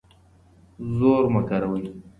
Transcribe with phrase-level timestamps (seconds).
[0.95, 1.83] زور مه کاروئ.